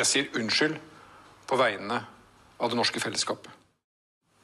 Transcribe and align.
Jeg 0.00 0.08
sier 0.08 0.36
unnskyld 0.40 0.78
på 1.44 1.56
vegne 1.60 1.98
av 2.56 2.70
det 2.72 2.76
norske 2.78 3.02
fellesskapet. 3.02 3.52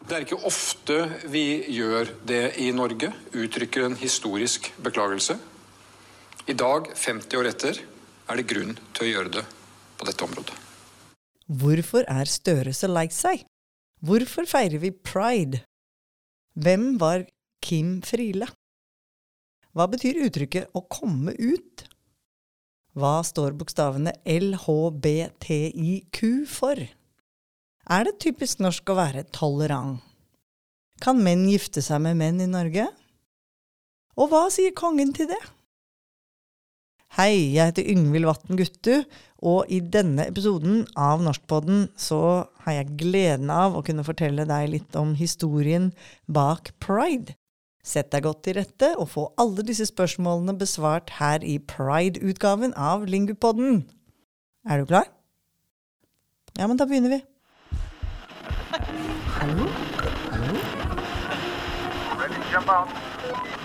Det 0.05 0.13
er 0.13 0.27
ikke 0.27 0.43
ofte 0.45 0.99
vi 1.33 1.65
gjør 1.73 2.11
det 2.29 2.59
i 2.61 2.69
Norge, 2.77 3.09
uttrykker 3.33 3.87
en 3.87 3.97
historisk 3.97 4.69
beklagelse. 4.85 5.39
I 6.47 6.55
dag, 6.55 6.91
50 6.93 7.41
år 7.41 7.49
etter, 7.49 7.81
er 8.29 8.39
det 8.39 8.47
grunn 8.53 8.77
til 8.93 9.07
å 9.07 9.09
gjøre 9.09 9.33
det 9.39 9.47
på 9.97 10.11
dette 10.11 10.29
området. 10.29 10.61
Hvorfor 11.47 12.05
er 12.05 12.29
Støre 12.29 12.77
så 12.77 12.93
lei 12.93 13.09
seg? 13.15 13.47
Hvorfor 14.05 14.45
feirer 14.51 14.83
vi 14.83 14.93
pride? 14.93 15.65
Hvem 16.53 16.99
var 17.01 17.25
Kim 17.65 18.03
Friele? 18.05 18.51
Hva 19.73 19.89
betyr 19.89 20.21
uttrykket 20.29 20.69
'å 20.77 20.85
komme 20.85 21.33
ut'? 21.33 21.89
Hva 22.97 23.21
står 23.29 23.53
bokstavene 23.61 24.15
LHBTIQ 24.25 26.21
for? 26.49 26.79
Er 27.93 28.07
det 28.09 28.15
typisk 28.25 28.63
norsk 28.65 28.89
å 28.89 28.97
være 28.97 29.27
tolerant? 29.37 30.01
Kan 31.05 31.21
menn 31.21 31.45
gifte 31.51 31.85
seg 31.85 32.01
med 32.07 32.17
menn 32.17 32.41
i 32.41 32.49
Norge? 32.49 32.87
Og 34.17 34.33
hva 34.33 34.47
sier 34.49 34.73
kongen 34.73 35.13
til 35.13 35.29
det? 35.29 35.43
Hei, 37.21 37.53
jeg 37.53 37.69
heter 37.69 37.91
Yngvild 37.93 38.31
Vatn 38.31 38.57
Guttu, 38.57 39.05
og 39.45 39.69
i 39.69 39.83
denne 39.85 40.25
episoden 40.33 40.87
av 40.97 41.21
Norskpodden 41.21 41.91
så 42.01 42.49
har 42.65 42.79
jeg 42.79 42.97
gleden 43.05 43.53
av 43.53 43.77
å 43.77 43.85
kunne 43.85 44.09
fortelle 44.09 44.49
deg 44.49 44.73
litt 44.73 44.97
om 44.97 45.13
historien 45.21 45.93
bak 46.25 46.73
pride. 46.81 47.37
Sett 47.87 48.11
deg 48.11 48.25
godt 48.27 48.41
til 48.43 48.57
rette 48.59 48.89
og 48.99 49.07
få 49.13 49.29
alle 49.39 49.63
disse 49.67 49.87
spørsmålene 49.87 50.57
besvart 50.59 51.13
her 51.21 51.45
i 51.47 51.59
Pride-utgaven 51.63 52.75
av 52.75 53.07
Lingupodden. 53.07 53.85
Er 54.67 54.83
du 54.83 54.91
klar? 54.91 55.07
Ja, 56.59 56.67
men 56.67 56.81
da 56.81 56.89
begynner 56.91 57.15
vi. 57.15 57.21
Hallo? 59.39 59.69
Hallo? 60.33 60.59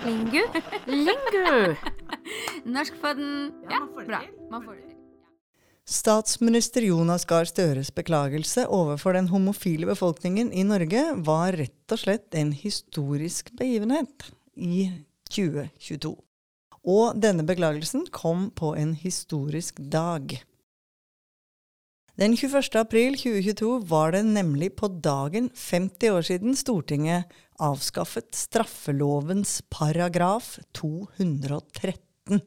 Lingu? 0.06 0.44
Lingu! 0.86 1.76
Norskpodden. 2.78 3.52
Ja, 3.72 3.82
bra. 4.06 4.22
Man 4.52 4.64
får 4.64 4.72
det. 4.74 4.91
Statsminister 5.90 6.86
Jonas 6.86 7.26
Gahr 7.26 7.48
Støres 7.50 7.90
beklagelse 7.94 8.68
overfor 8.70 9.18
den 9.18 9.32
homofile 9.32 9.90
befolkningen 9.90 10.52
i 10.54 10.64
Norge 10.68 11.02
var 11.26 11.58
rett 11.58 11.94
og 11.96 12.04
slett 12.04 12.38
en 12.38 12.54
historisk 12.56 13.50
begivenhet 13.58 14.30
i 14.56 14.92
2022. 15.32 16.14
Og 16.82 17.18
denne 17.22 17.46
beklagelsen 17.46 18.08
kom 18.14 18.50
på 18.58 18.76
en 18.78 18.94
historisk 18.98 19.82
dag. 19.82 20.38
Den 22.22 22.36
21. 22.38 22.76
april 22.78 23.16
2022 23.18 23.74
var 23.90 24.12
det 24.14 24.22
nemlig 24.28 24.74
på 24.78 24.90
dagen 25.02 25.50
50 25.58 26.12
år 26.14 26.26
siden 26.28 26.58
Stortinget 26.60 27.32
avskaffet 27.62 28.36
straffelovens 28.36 29.62
paragraf 29.74 30.58
213. 30.78 32.42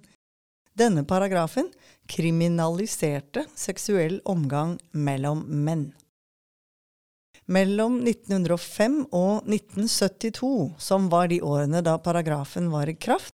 Denne 0.75 1.05
paragrafen 1.07 1.69
kriminaliserte 2.11 3.45
seksuell 3.55 4.19
omgang 4.25 4.79
mellom 4.91 5.45
menn. 5.47 5.93
Mellom 7.47 8.01
1905 8.03 9.05
og 9.13 9.47
1972, 9.47 10.75
som 10.79 11.11
var 11.13 11.29
de 11.31 11.39
årene 11.45 11.83
da 11.85 11.99
paragrafen 12.03 12.71
var 12.73 12.91
i 12.91 12.97
kraft, 12.97 13.35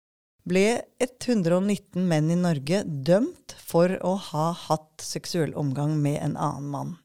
ble 0.47 0.79
119 1.03 2.07
menn 2.07 2.31
i 2.31 2.39
Norge 2.39 2.81
dømt 2.87 3.57
for 3.59 3.91
å 4.01 4.15
ha 4.31 4.47
hatt 4.67 5.03
seksuell 5.03 5.53
omgang 5.59 5.97
med 6.01 6.21
en 6.23 6.37
annen 6.39 6.71
mann. 6.71 6.95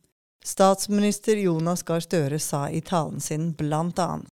Statsminister 0.47 1.37
Jonas 1.37 1.83
Gahr 1.87 2.01
Støre 2.01 2.39
sa 2.43 2.69
i 2.71 2.81
talen 2.81 3.21
sin 3.21 3.51
blant 3.59 3.99
annet 4.03 4.31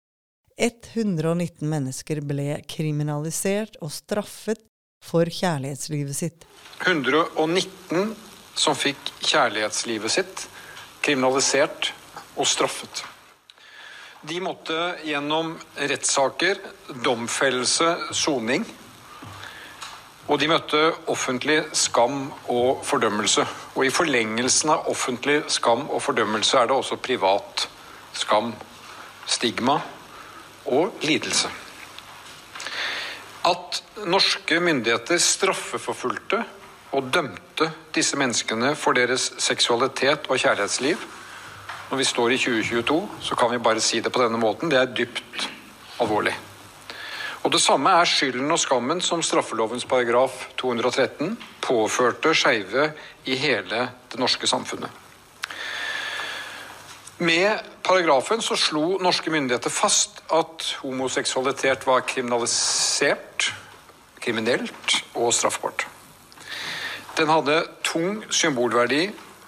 119 0.56 1.67
mennesker 1.68 2.23
ble 2.24 2.61
kriminalisert 2.68 3.77
og 3.84 3.92
straffet 3.92 4.63
for 5.06 5.30
kjærlighetslivet 5.30 6.18
sitt. 6.18 6.46
119 6.84 8.14
som 8.56 8.77
fikk 8.77 9.12
kjærlighetslivet 9.24 10.12
sitt 10.12 10.46
kriminalisert 11.06 11.92
og 12.36 12.48
straffet. 12.48 13.05
De 14.27 14.40
måtte 14.42 14.74
gjennom 15.06 15.52
rettssaker, 15.78 16.58
domfellelse, 17.05 17.92
soning. 18.16 18.64
Og 20.27 20.40
de 20.42 20.48
møtte 20.50 20.80
offentlig 21.12 21.61
skam 21.78 22.33
og 22.50 22.83
fordømmelse. 22.86 23.45
Og 23.77 23.86
i 23.86 23.92
forlengelsen 23.95 24.72
av 24.74 24.89
offentlig 24.90 25.45
skam 25.55 25.84
og 25.86 26.02
fordømmelse 26.02 26.58
er 26.58 26.66
det 26.66 26.74
også 26.74 26.98
privat 26.98 27.68
skam, 28.16 28.50
stigma 29.30 29.78
og 30.66 31.06
lidelse. 31.06 31.52
At 33.46 33.83
norske 34.11 34.58
myndigheter 34.61 35.20
straffeforfulgte 35.23 36.40
og 36.96 37.12
dømte 37.14 37.68
disse 37.95 38.18
menneskene 38.18 38.73
for 38.79 38.96
deres 38.98 39.29
seksualitet 39.42 40.27
og 40.27 40.40
kjærlighetsliv 40.40 41.07
Når 41.86 42.01
vi 42.01 42.05
står 42.05 42.33
i 42.34 42.39
2022, 42.42 42.98
så 43.23 43.36
kan 43.39 43.52
vi 43.52 43.62
bare 43.62 43.80
si 43.80 44.01
det 44.02 44.11
på 44.11 44.18
denne 44.18 44.40
måten. 44.42 44.67
Det 44.70 44.79
er 44.80 44.90
dypt 44.90 45.46
alvorlig. 46.02 46.34
Og 47.46 47.52
Det 47.52 47.61
samme 47.62 47.92
er 47.95 48.08
skylden 48.11 48.51
og 48.51 48.58
skammen 48.58 49.01
som 49.01 49.23
straffelovens 49.23 49.86
paragraf 49.86 50.48
213 50.58 51.36
påførte 51.63 52.34
skeive 52.34 52.89
i 53.24 53.39
hele 53.39 53.84
det 54.11 54.18
norske 54.18 54.51
samfunnet. 54.51 54.90
Med 57.18 57.58
paragrafen 57.82 58.42
så 58.44 58.56
slo 58.60 58.98
norske 59.00 59.30
myndigheter 59.32 59.72
fast 59.72 60.18
at 60.36 60.64
homoseksualitet 60.82 61.86
var 61.88 62.02
kriminalisert, 62.04 63.52
kriminelt 64.20 64.98
og 65.14 65.32
straffbart. 65.32 65.86
Den 67.16 67.32
hadde 67.32 67.62
tung 67.86 68.20
symbolverdi 68.28 69.06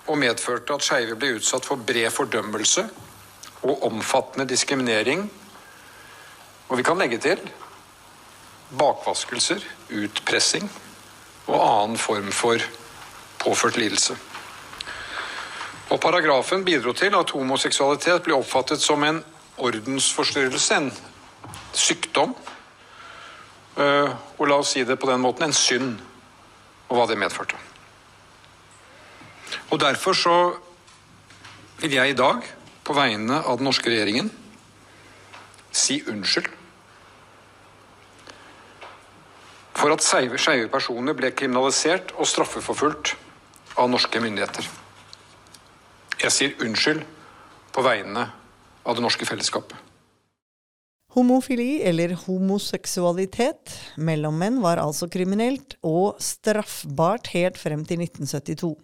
og 0.08 0.16
medførte 0.16 0.78
at 0.78 0.86
skeive 0.86 1.18
ble 1.20 1.34
utsatt 1.36 1.68
for 1.68 1.76
bred 1.76 2.08
fordømmelse 2.14 2.86
og 3.60 3.84
omfattende 3.84 4.48
diskriminering. 4.48 5.26
Og 6.68 6.80
vi 6.80 6.86
kan 6.88 6.96
legge 6.96 7.20
til 7.20 7.42
bakvaskelser, 8.80 9.60
utpressing 9.92 10.70
og 11.48 11.60
annen 11.60 12.00
form 12.00 12.32
for 12.32 12.64
påført 13.44 13.76
lidelse. 13.76 14.16
Og 15.88 16.00
Paragrafen 16.00 16.64
bidro 16.64 16.92
til 16.92 17.14
at 17.16 17.30
homoseksualitet 17.32 18.22
ble 18.26 18.36
oppfattet 18.36 18.82
som 18.82 19.04
en 19.04 19.22
ordensforstyrrelse, 19.56 20.76
en 20.76 20.90
sykdom. 21.72 22.34
Eh, 23.78 24.10
og 24.38 24.44
la 24.50 24.58
oss 24.60 24.74
si 24.74 24.84
det 24.84 24.98
på 25.00 25.08
den 25.08 25.22
måten 25.22 25.48
en 25.48 25.56
synd, 25.56 25.96
og 26.88 26.98
hva 26.98 27.06
det 27.08 27.18
medførte. 27.20 27.56
Og 29.70 29.80
Derfor 29.80 30.12
så 30.12 30.36
vil 31.80 31.94
jeg 31.94 32.10
i 32.10 32.18
dag, 32.18 32.44
på 32.84 32.96
vegne 32.96 33.42
av 33.44 33.58
den 33.58 33.68
norske 33.68 33.90
regjeringen, 33.90 34.30
si 35.72 36.00
unnskyld 36.08 36.48
for 39.78 39.94
at 39.94 40.02
skeive 40.02 40.66
personer 40.72 41.14
ble 41.14 41.30
kriminalisert 41.30 42.10
og 42.18 42.26
straffeforfulgt 42.26 43.12
av 43.78 43.86
norske 43.92 44.18
myndigheter. 44.18 44.66
Jeg 46.18 46.34
sier 46.34 46.64
unnskyld 46.64 47.04
på 47.74 47.82
vegne 47.86 48.24
av 48.82 48.96
det 48.96 49.04
norske 49.04 49.26
fellesskapet. 49.28 49.76
Homofili, 51.14 51.80
eller 51.88 52.12
homoseksualitet, 52.26 53.72
mellom 53.96 54.36
menn 54.38 54.58
var 54.60 54.80
altså 54.82 55.08
kriminelt 55.10 55.76
og 55.86 56.18
straffbart 56.22 57.30
helt 57.32 57.56
frem 57.58 57.84
til 57.88 58.02
1972. 58.04 58.74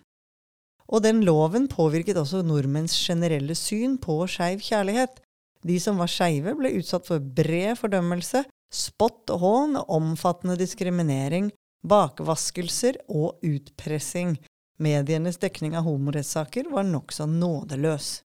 Og 0.94 1.02
den 1.04 1.24
loven 1.26 1.66
påvirket 1.70 2.18
også 2.20 2.44
nordmenns 2.46 2.94
generelle 2.96 3.56
syn 3.58 3.98
på 3.98 4.22
skeiv 4.30 4.62
kjærlighet. 4.64 5.18
De 5.64 5.76
som 5.80 5.98
var 6.00 6.12
skeive, 6.12 6.54
ble 6.56 6.74
utsatt 6.78 7.08
for 7.08 7.18
bred 7.18 7.76
fordømmelse, 7.80 8.44
spott 8.72 9.30
og 9.32 9.42
hån, 9.44 9.78
omfattende 9.84 10.58
diskriminering, 10.60 11.50
bakvaskelser 11.84 13.00
og 13.08 13.40
utpressing. 13.44 14.36
Medienes 14.82 15.38
dekning 15.38 15.76
av 15.78 15.86
homorettssaker 15.86 16.70
var 16.72 16.86
nokså 16.88 17.26
nådeløs. 17.30 18.22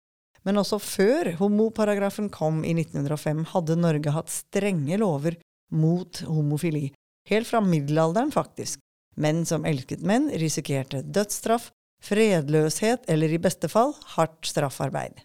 Men 0.48 0.62
også 0.62 0.80
før 0.80 1.34
homoparagrafen 1.42 2.30
kom 2.32 2.62
i 2.64 2.72
1905, 2.78 3.44
hadde 3.52 3.80
Norge 3.80 4.14
hatt 4.16 4.32
strenge 4.32 5.00
lover 5.02 5.36
mot 5.76 6.22
homofili. 6.24 6.94
Helt 7.28 7.50
fra 7.50 7.60
middelalderen, 7.62 8.32
faktisk. 8.32 8.80
Menn 9.20 9.44
som 9.50 9.66
elsket 9.68 10.06
menn, 10.06 10.30
risikerte 10.40 11.02
dødsstraff, 11.04 11.72
fredløshet 12.04 13.10
eller 13.12 13.34
i 13.34 13.42
beste 13.42 13.68
fall 13.72 13.96
hardt 14.16 14.48
straffarbeid. 14.48 15.20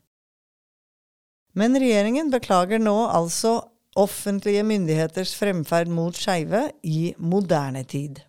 Men 1.55 1.77
regjeringen 1.77 2.33
beklager 2.33 2.81
nå 2.81 2.97
altså 3.13 3.59
offentlige 4.01 4.65
myndigheters 4.65 5.35
fremferd 5.37 5.91
mot 5.93 6.17
skeive 6.17 6.71
i 6.83 7.13
moderne 7.21 7.85
tid. 7.85 8.23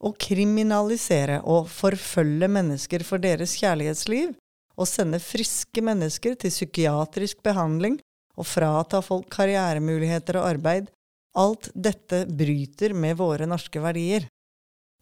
Å 0.00 0.12
kriminalisere 0.20 1.40
og 1.48 1.68
forfølge 1.72 2.48
mennesker 2.52 3.04
for 3.06 3.18
deres 3.22 3.56
kjærlighetsliv, 3.60 4.34
og 4.76 4.88
sende 4.88 5.18
friske 5.22 5.80
mennesker 5.80 6.34
til 6.36 6.50
psykiatrisk 6.52 7.42
behandling 7.46 7.96
og 8.36 8.44
frata 8.44 9.00
folk 9.04 9.30
karrieremuligheter 9.32 10.36
og 10.40 10.48
arbeid, 10.50 10.90
alt 11.36 11.70
dette 11.72 12.26
bryter 12.28 12.92
med 12.96 13.16
våre 13.16 13.46
norske 13.48 13.80
verdier. 13.80 14.28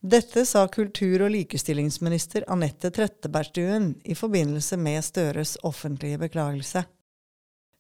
Dette 0.04 0.44
sa 0.46 0.68
kultur- 0.68 1.22
og 1.24 1.30
likestillingsminister 1.32 2.44
Anette 2.52 2.90
Trettebergstuen 2.92 3.94
i 4.04 4.14
forbindelse 4.18 4.76
med 4.76 5.04
Støres 5.06 5.56
offentlige 5.64 6.18
beklagelse. 6.26 6.84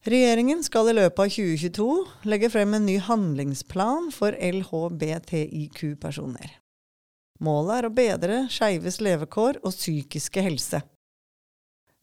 Regjeringen 0.04 0.62
skal 0.64 0.88
i 0.90 0.94
løpet 0.96 1.20
av 1.20 1.28
2022 1.32 2.06
legge 2.28 2.50
frem 2.52 2.74
en 2.76 2.86
ny 2.88 2.98
handlingsplan 3.00 4.10
for 4.12 4.32
LHBTIQ-personer. 4.36 6.63
Målet 7.42 7.78
er 7.78 7.86
å 7.88 7.94
bedre 7.94 8.48
skeives 8.52 9.00
levekår 9.02 9.58
og 9.64 9.72
psykiske 9.74 10.42
helse. 10.44 10.82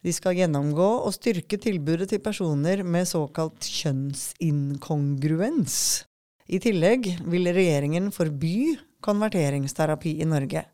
De 0.02 0.12
skal 0.14 0.36
gjennomgå 0.40 0.90
og 1.06 1.14
styrke 1.14 1.58
tilbudet 1.62 2.10
til 2.12 2.22
personer 2.26 2.84
med 2.84 3.08
såkalt 3.08 3.66
kjønnsinkongruens. 3.70 6.06
I 6.52 6.60
tillegg 6.60 7.08
vil 7.32 7.48
regjeringen 7.54 8.12
forby 8.12 8.76
konverteringsterapi 9.06 10.22
i 10.22 10.26
Norge. 10.28 10.66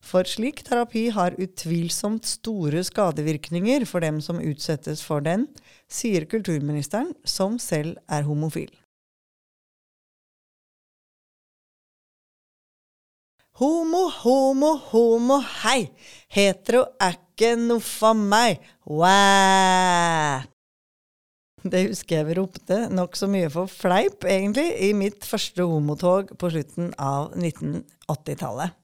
For 0.00 0.24
slik 0.24 0.62
terapi 0.64 1.10
har 1.12 1.36
utvilsomt 1.40 2.24
store 2.26 2.82
skadevirkninger 2.84 3.84
for 3.88 4.00
dem 4.04 4.20
som 4.24 4.40
utsettes 4.42 5.02
for 5.04 5.20
den, 5.24 5.46
sier 5.92 6.24
kulturministeren, 6.28 7.12
som 7.24 7.58
selv 7.60 7.98
er 8.08 8.24
homofil. 8.24 8.70
Homo, 13.60 14.06
homo, 14.22 14.70
homo, 14.88 15.36
hei! 15.60 15.90
Hetero 16.32 16.78
er 16.96 17.18
ikke 17.18 17.50
noe 17.60 17.82
for 17.84 18.16
meg! 18.16 18.62
Wow! 18.88 20.46
Det 21.68 21.82
husker 21.90 22.16
jeg 22.22 22.28
vi 22.30 22.36
ropte 22.38 22.78
nokså 22.88 23.28
mye 23.28 23.50
for 23.52 23.68
fleip, 23.68 24.24
egentlig, 24.24 24.64
i 24.80 24.94
mitt 24.96 25.28
første 25.28 25.66
homotog 25.68 26.32
på 26.40 26.50
slutten 26.54 26.88
av 26.96 27.34
1980-tallet. 27.36 28.78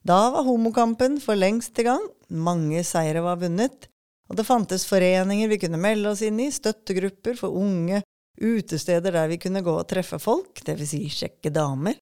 Da 0.00 0.18
var 0.32 0.48
homokampen 0.48 1.20
for 1.20 1.36
lengst 1.36 1.76
i 1.76 1.84
gang, 1.84 2.08
mange 2.32 2.86
seire 2.88 3.20
var 3.20 3.36
vunnet, 3.44 3.90
og 4.32 4.40
det 4.40 4.48
fantes 4.48 4.88
foreninger 4.88 5.52
vi 5.52 5.60
kunne 5.66 5.82
melde 5.84 6.14
oss 6.14 6.24
inn 6.24 6.40
i, 6.40 6.48
støttegrupper 6.48 7.36
for 7.36 7.60
unge, 7.60 8.00
utesteder 8.40 9.12
der 9.12 9.28
vi 9.28 9.42
kunne 9.44 9.60
gå 9.60 9.76
og 9.76 9.84
treffe 9.92 10.16
folk, 10.24 10.64
dvs. 10.64 10.96
Si 10.96 11.04
sjekke 11.20 11.52
damer. 11.52 12.00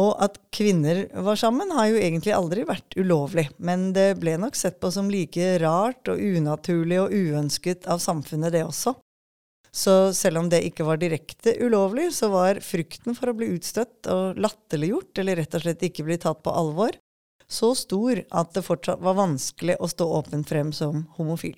Og 0.00 0.16
at 0.24 0.38
kvinner 0.54 1.04
var 1.24 1.36
sammen, 1.36 1.72
har 1.76 1.90
jo 1.90 2.00
egentlig 2.00 2.32
aldri 2.32 2.64
vært 2.64 2.96
ulovlig, 2.96 3.50
men 3.60 3.90
det 3.92 4.14
ble 4.22 4.38
nok 4.40 4.56
sett 4.56 4.78
på 4.80 4.88
som 4.94 5.10
like 5.12 5.58
rart 5.60 6.08
og 6.08 6.20
unaturlig 6.20 7.00
og 7.02 7.12
uønsket 7.12 7.88
av 7.92 8.00
samfunnet, 8.00 8.54
det 8.54 8.64
også. 8.64 8.94
Så 9.72 10.12
selv 10.16 10.42
om 10.42 10.48
det 10.52 10.62
ikke 10.68 10.84
var 10.84 11.00
direkte 11.00 11.54
ulovlig, 11.60 12.10
så 12.12 12.28
var 12.32 12.60
frykten 12.64 13.16
for 13.16 13.32
å 13.32 13.36
bli 13.36 13.50
utstøtt 13.54 14.08
og 14.12 14.40
latterliggjort, 14.40 15.20
eller 15.20 15.40
rett 15.40 15.56
og 15.56 15.64
slett 15.64 15.84
ikke 15.88 16.04
bli 16.08 16.18
tatt 16.20 16.42
på 16.44 16.52
alvor, 16.52 16.96
så 17.48 17.74
stor 17.76 18.20
at 18.32 18.52
det 18.56 18.64
fortsatt 18.64 19.00
var 19.04 19.18
vanskelig 19.20 19.76
å 19.80 19.88
stå 19.92 20.08
åpent 20.20 20.48
frem 20.48 20.72
som 20.76 21.06
homofil. 21.18 21.56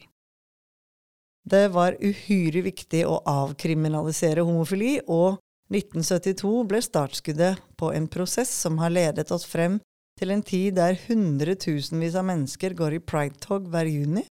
Det 1.44 1.68
var 1.74 1.98
uhyre 2.00 2.62
viktig 2.64 3.02
å 3.06 3.18
avkriminalisere 3.28 4.46
homofili, 4.46 4.96
og 5.06 5.42
1972 5.72 6.64
ble 6.68 6.80
startskuddet 6.82 7.60
på 7.80 7.92
en 7.92 8.08
prosess 8.08 8.52
som 8.64 8.78
har 8.78 8.92
ledet 8.92 9.30
oss 9.32 9.46
frem 9.48 9.80
til 10.18 10.30
en 10.30 10.42
tid 10.42 10.76
der 10.78 10.98
hundretusenvis 11.06 12.14
av 12.18 12.28
mennesker 12.28 12.76
går 12.78 12.98
i 12.98 13.02
pridetog 13.02 13.66
hver 13.72 13.88
juni, 13.90 14.26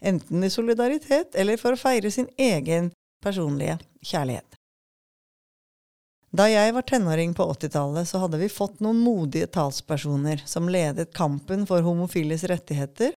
enten 0.00 0.44
i 0.44 0.50
solidaritet 0.50 1.36
eller 1.38 1.60
for 1.60 1.76
å 1.76 1.80
feire 1.80 2.10
sin 2.10 2.30
egen 2.38 2.90
personlige 3.22 3.78
kjærlighet. 4.02 4.46
Da 6.30 6.46
jeg 6.46 6.72
var 6.74 6.86
tenåring 6.86 7.34
på 7.34 7.42
80-tallet, 7.52 8.06
så 8.08 8.22
hadde 8.22 8.38
vi 8.38 8.48
fått 8.48 8.78
noen 8.80 9.00
modige 9.02 9.48
talspersoner 9.50 10.42
som 10.46 10.70
ledet 10.70 11.10
kampen 11.14 11.66
for 11.66 11.82
homofiles 11.82 12.44
rettigheter 12.46 13.12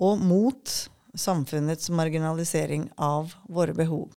og 0.00 0.22
mot 0.24 0.72
samfunnets 1.14 1.90
marginalisering 1.92 2.88
av 2.96 3.34
våre 3.48 3.76
behov. 3.76 4.08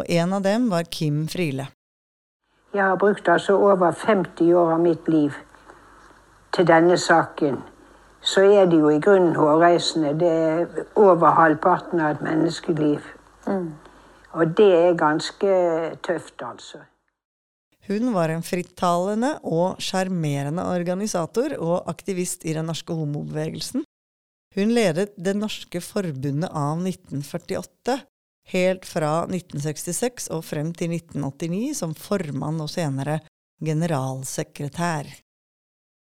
Og 0.00 0.08
en 0.08 0.32
av 0.32 0.42
dem 0.42 0.70
var 0.72 0.88
Kim 0.88 1.26
Friele. 1.28 1.68
Jeg 2.74 2.84
har 2.84 2.96
brukt 3.00 3.28
altså 3.28 3.56
over 3.56 3.92
50 3.92 4.52
år 4.52 4.74
av 4.74 4.80
mitt 4.80 5.08
liv 5.08 5.32
til 6.52 6.66
denne 6.68 6.98
saken. 7.00 7.62
Så 8.20 8.44
er 8.44 8.66
det 8.68 8.80
jo 8.80 8.90
i 8.92 9.00
grunnen 9.00 9.36
hårreisende. 9.38 10.12
Det 10.20 10.28
er 10.28 10.84
over 10.98 11.32
halvparten 11.38 12.00
av 12.00 12.16
et 12.16 12.22
menneskeliv. 12.26 13.06
Mm. 13.46 13.72
Og 14.36 14.54
det 14.58 14.68
er 14.76 14.98
ganske 14.98 15.52
tøft, 16.04 16.42
altså. 16.44 16.82
Hun 17.88 18.12
var 18.12 18.28
en 18.28 18.44
frittalende 18.44 19.38
og 19.48 19.80
sjarmerende 19.80 20.66
organisator 20.68 21.54
og 21.56 21.88
aktivist 21.88 22.44
i 22.44 22.52
den 22.52 22.68
norske 22.68 22.92
homobevegelsen. 22.92 23.86
Hun 24.58 24.74
ledet 24.76 25.14
Det 25.16 25.36
norske 25.36 25.80
forbundet 25.80 26.50
av 26.52 26.82
1948, 26.84 27.96
helt 28.52 28.86
fra 28.88 29.22
1966 29.28 30.28
og 30.34 30.44
frem 30.44 30.72
til 30.76 30.94
1989 30.96 31.78
som 31.80 31.94
formann 31.96 32.60
og 32.64 32.70
senere 32.72 33.20
generalsekretær. 33.64 35.08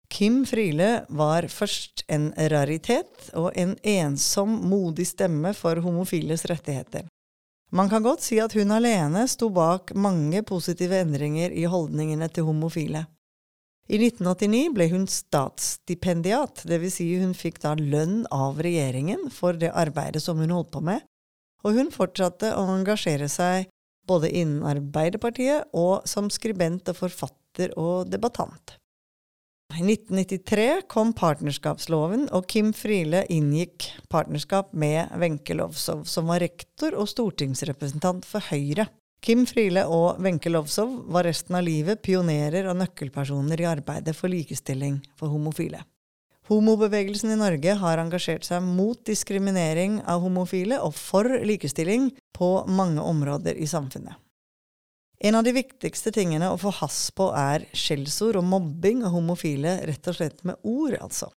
Kim 0.08 0.46
Friele 0.48 1.04
var 1.08 1.46
først 1.52 2.06
en 2.08 2.30
raritet 2.32 3.28
og 3.36 3.52
en 3.56 3.76
ensom, 3.82 4.54
modig 4.70 5.06
stemme 5.10 5.52
for 5.54 5.80
homofiles 5.84 6.46
rettigheter. 6.48 7.04
Man 7.70 7.90
kan 7.92 8.02
godt 8.02 8.25
si 8.25 8.38
at 8.40 8.54
hun 8.56 8.72
alene 8.72 9.26
sto 9.28 9.50
bak 9.52 9.92
mange 9.94 10.40
positive 10.48 10.96
endringer 11.02 11.52
i 11.52 11.66
holdningene 11.69 12.31
til 12.32 12.48
homofile. 12.48 13.04
I 13.88 13.96
1989 14.00 14.72
ble 14.76 14.86
hun 14.92 15.04
statsstipendiat, 15.08 16.64
dvs. 16.69 16.96
Si 16.96 17.08
hun 17.20 17.34
fikk 17.36 17.60
da 17.62 17.74
lønn 17.76 18.24
av 18.32 18.60
regjeringen 18.64 19.28
for 19.32 19.56
det 19.56 19.72
arbeidet 19.72 20.24
som 20.24 20.40
hun 20.40 20.52
holdt 20.52 20.72
på 20.72 20.82
med, 20.84 21.04
og 21.64 21.78
hun 21.78 21.93
fortsatte 21.94 22.52
å 22.56 22.66
engasjere 22.72 23.28
seg 23.32 23.69
både 24.08 24.31
innen 24.32 24.64
Arbeiderpartiet 24.66 25.69
og 25.76 26.06
som 26.08 26.31
skribent 26.32 26.88
og 26.90 27.00
forfatter 27.02 27.75
og 27.76 28.08
debattant. 28.12 28.78
I 29.69 29.82
1993 29.84 30.87
kom 30.88 31.10
partnerskapsloven, 31.12 32.25
og 32.32 32.46
Kim 32.49 32.70
Friele 32.72 33.20
inngikk 33.31 33.91
partnerskap 34.10 34.72
med 34.72 35.12
Wenche 35.20 35.55
Lovsov, 35.58 36.06
som 36.08 36.32
var 36.32 36.41
rektor 36.41 36.96
og 36.96 37.10
stortingsrepresentant 37.12 38.24
for 38.27 38.48
Høyre. 38.48 38.88
Kim 39.20 39.44
Friele 39.50 39.84
og 39.93 40.22
Wenche 40.24 40.50
Lovsov 40.50 40.96
var 41.12 41.29
resten 41.29 41.58
av 41.58 41.67
livet 41.69 42.00
pionerer 42.03 42.70
og 42.70 42.81
nøkkelpersoner 42.81 43.60
i 43.60 43.69
arbeidet 43.69 44.17
for 44.17 44.32
likestilling 44.32 45.03
for 45.20 45.31
homofile. 45.34 45.84
Homobevegelsen 46.48 47.34
i 47.34 47.36
Norge 47.36 47.74
har 47.76 48.00
engasjert 48.00 48.46
seg 48.46 48.64
mot 48.64 49.00
diskriminering 49.05 49.98
av 50.08 50.22
homofile 50.24 50.78
og 50.81 50.94
for 50.96 51.28
likestilling 51.44 52.08
på 52.36 52.48
mange 52.72 53.05
områder 53.05 53.58
i 53.60 53.69
samfunnet. 53.69 54.17
En 55.20 55.34
av 55.34 55.44
de 55.44 55.52
viktigste 55.52 56.12
tingene 56.14 56.48
å 56.48 56.56
få 56.60 56.70
hass 56.78 57.10
på 57.12 57.26
er 57.36 57.67
skjellsord 57.76 58.38
og 58.38 58.46
mobbing 58.48 59.02
av 59.05 59.12
homofile 59.17 59.81
rett 59.90 60.08
og 60.08 60.17
slett 60.17 60.40
med 60.46 60.56
ord, 60.62 60.94
altså. 61.02 61.28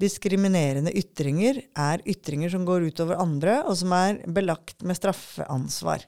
Diskriminerende 0.00 0.94
ytringer 0.96 1.60
er 1.76 2.02
ytringer 2.08 2.50
som 2.50 2.64
går 2.66 2.88
utover 2.88 3.20
andre, 3.20 3.60
og 3.68 3.76
som 3.76 3.92
er 3.92 4.22
belagt 4.26 4.80
med 4.82 4.96
straffeansvar. 4.96 6.06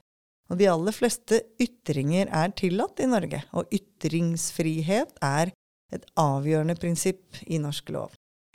Og 0.50 0.58
de 0.58 0.70
aller 0.72 0.96
fleste 0.96 1.42
ytringer 1.60 2.32
er 2.32 2.54
tillatt 2.56 3.04
i 3.04 3.10
Norge, 3.12 3.44
og 3.52 3.68
ytringsfrihet 3.70 5.20
er 5.22 5.52
et 5.92 6.06
avgjørende 6.18 6.76
prinsipp 6.78 7.40
i 7.46 7.60
norsk 7.62 7.92
lov. 7.94 8.14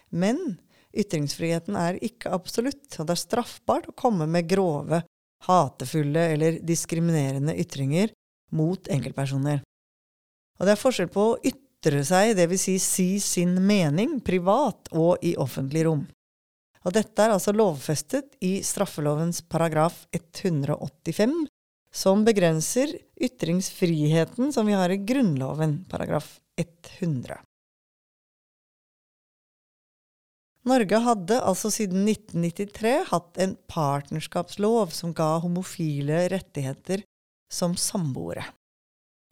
Men 0.10 0.58
ytringsfriheten 0.98 1.78
er 1.80 2.00
ikke 2.04 2.32
absolutt, 2.34 2.90
og 2.98 3.08
det 3.08 3.16
er 3.16 3.22
straffbart 3.22 3.90
å 3.92 3.98
komme 3.98 4.28
med 4.30 4.50
grove, 4.50 5.04
hatefulle 5.48 6.24
eller 6.34 6.60
diskriminerende 6.66 7.56
ytringer 7.60 8.14
mot 8.58 8.90
enkeltpersoner. 8.90 9.62
Og 10.58 10.66
det 10.66 10.74
er 10.74 10.82
forskjell 10.82 11.10
på 11.14 11.26
å 11.34 11.40
ytre 11.46 12.02
seg, 12.08 12.34
dvs. 12.38 12.64
Si, 12.64 12.78
si 12.82 13.10
sin 13.22 13.58
mening, 13.66 14.18
privat 14.26 14.90
og 14.98 15.22
i 15.26 15.36
offentlig 15.38 15.86
rom. 15.86 16.08
Og 16.88 16.96
dette 16.96 17.20
er 17.20 17.34
altså 17.36 17.52
lovfestet 17.52 18.38
i 18.48 18.58
straffelovens 18.64 19.44
paragraf 19.52 20.06
185, 20.16 21.36
som 21.94 22.24
begrenser 22.28 22.94
ytringsfriheten 23.22 24.54
som 24.54 24.68
vi 24.68 24.76
har 24.78 24.90
i 24.90 24.98
Grunnloven, 24.98 25.86
paragraf 25.90 26.40
100. 26.58 27.40
Norge 30.68 31.00
hadde 31.00 31.38
altså 31.48 31.72
siden 31.72 32.08
1993 32.10 32.94
hatt 33.12 33.38
en 33.40 33.56
partnerskapslov 33.72 34.92
som 34.96 35.14
ga 35.16 35.38
homofile 35.44 36.26
rettigheter 36.34 37.06
som 37.52 37.78
samboere. 37.80 38.44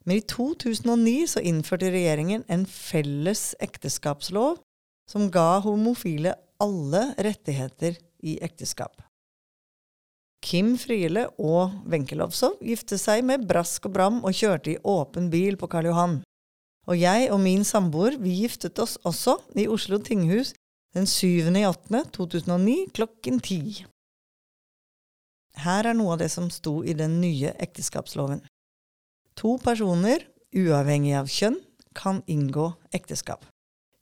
Men 0.06 0.20
i 0.20 0.24
2009 0.24 1.26
så 1.34 1.42
innførte 1.44 1.90
regjeringen 1.92 2.46
en 2.48 2.64
felles 2.70 3.50
ekteskapslov 3.60 4.62
som 5.10 5.28
ga 5.34 5.58
homofile 5.66 6.36
alle 6.62 7.10
rettigheter 7.20 7.98
i 8.24 8.38
ekteskap. 8.42 9.02
Kim 10.46 10.76
Friele 10.78 11.24
og 11.42 11.72
Wenche 11.90 12.14
Lowzow 12.14 12.54
gifte 12.62 12.94
seg 13.02 13.24
med 13.26 13.48
brask 13.50 13.88
og 13.88 13.96
bram 13.96 14.20
og 14.22 14.36
kjørte 14.36 14.76
i 14.76 14.78
åpen 14.86 15.26
bil 15.32 15.58
på 15.58 15.66
Karl 15.72 15.88
Johan. 15.90 16.20
Og 16.86 17.00
jeg 17.00 17.32
og 17.34 17.40
min 17.42 17.64
samboer 17.66 18.14
vi 18.22 18.36
giftet 18.44 18.78
oss 18.78 18.94
også 19.02 19.40
i 19.58 19.66
Oslo 19.66 19.98
tinghus 19.98 20.52
den 20.94 21.08
7.8.2009 21.10 22.76
klokken 22.94 23.42
ti. 23.42 23.60
Her 25.66 25.90
er 25.90 25.98
noe 25.98 26.14
av 26.14 26.22
det 26.22 26.30
som 26.30 26.46
sto 26.52 26.78
i 26.86 26.94
den 26.94 27.18
nye 27.18 27.50
ekteskapsloven. 27.66 28.44
To 29.40 29.56
personer, 29.58 30.22
uavhengig 30.54 31.16
av 31.18 31.32
kjønn, 31.32 31.58
kan 31.96 32.22
inngå 32.30 32.70
ekteskap. 32.94 33.42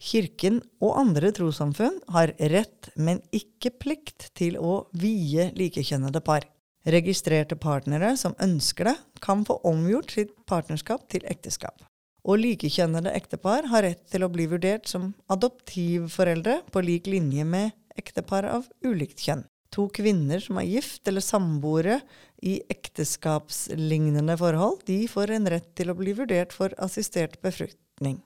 Kirken 0.04 0.58
og 0.84 0.99
andre 1.00 1.30
trossamfunn 1.32 1.96
har 2.12 2.34
rett, 2.52 2.90
men 2.94 3.23
ikke 3.32 3.73
plikt, 3.80 4.28
til 4.37 4.58
å 4.61 4.84
vie 4.92 5.49
likekjønnede 5.56 6.20
par. 6.25 6.44
Registrerte 6.84 7.56
partnere 7.56 8.11
som 8.20 8.37
ønsker 8.44 8.90
det, 8.90 8.94
kan 9.25 9.46
få 9.49 9.56
omgjort 9.64 10.12
sitt 10.12 10.34
partnerskap 10.50 11.06
til 11.08 11.25
ekteskap. 11.30 11.87
Og 12.28 12.40
likekjønnede 12.40 13.14
ektepar 13.16 13.70
har 13.73 13.84
rett 13.84 14.04
til 14.12 14.25
å 14.25 14.30
bli 14.32 14.44
vurdert 14.49 14.88
som 14.88 15.12
adoptivforeldre 15.32 16.61
på 16.73 16.84
lik 16.84 17.08
linje 17.08 17.44
med 17.49 17.73
ektepar 17.96 18.49
av 18.49 18.68
ulikt 18.84 19.25
kjønn. 19.25 19.46
To 19.75 19.88
kvinner 19.92 20.40
som 20.40 20.61
er 20.61 20.68
gift 20.68 21.08
eller 21.08 21.25
samboere 21.25 21.99
i 22.44 22.58
ekteskapslignende 22.70 24.37
forhold, 24.38 24.84
de 24.87 25.00
får 25.11 25.34
en 25.34 25.50
rett 25.56 25.73
til 25.76 25.90
å 25.90 25.99
bli 25.99 26.12
vurdert 26.16 26.52
for 26.54 26.76
assistert 26.84 27.40
befruktning. 27.44 28.20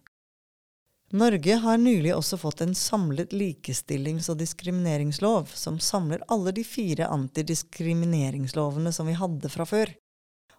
Norge 1.09 1.55
har 1.57 1.79
nylig 1.81 2.11
også 2.13 2.37
fått 2.37 2.61
en 2.61 2.75
samlet 2.77 3.33
likestillings- 3.33 4.27
og 4.29 4.37
diskrimineringslov, 4.43 5.55
som 5.57 5.79
samler 5.81 6.21
alle 6.29 6.53
de 6.53 6.65
fire 6.69 7.07
antidiskrimineringslovene 7.09 8.93
som 8.93 9.09
vi 9.09 9.15
hadde 9.17 9.49
fra 9.49 9.65
før. 9.65 9.95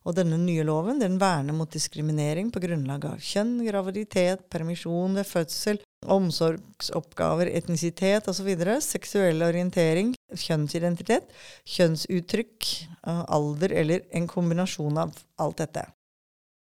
Og 0.10 0.16
denne 0.18 0.40
nye 0.42 0.64
loven 0.66 0.98
den 0.98 1.20
verner 1.22 1.54
mot 1.54 1.70
diskriminering 1.70 2.50
på 2.50 2.64
grunnlag 2.64 3.06
av 3.06 3.22
kjønn, 3.22 3.60
graviditet, 3.68 4.48
permisjon 4.50 5.20
ved 5.20 5.30
fødsel, 5.30 5.84
omsorgsoppgaver, 6.10 7.52
etnisitet 7.54 8.32
osv., 8.32 8.50
seksuell 8.82 9.46
orientering, 9.46 10.16
kjønnsidentitet, 10.34 11.30
kjønnsuttrykk, 11.76 12.74
alder 13.06 13.78
eller 13.84 14.10
en 14.18 14.26
kombinasjon 14.26 14.98
av 15.06 15.14
alt 15.38 15.62
dette. 15.62 15.86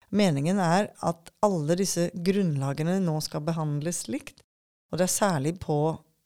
Meningen 0.09 0.57
er 0.61 0.89
at 1.05 1.29
alle 1.45 1.77
disse 1.77 2.07
grunnlagene 2.13 2.97
nå 3.03 3.19
skal 3.21 3.43
behandles 3.45 4.07
likt, 4.09 4.41
og 4.89 4.97
det 4.97 5.05
er 5.05 5.13
særlig 5.13 5.53
på 5.61 5.77